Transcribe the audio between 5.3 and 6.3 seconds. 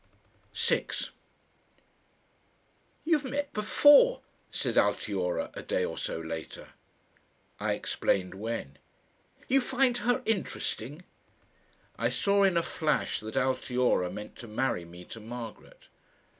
a day or so